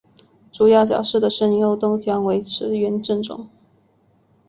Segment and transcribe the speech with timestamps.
[0.51, 3.47] 主要角色的声优都将维持原阵容。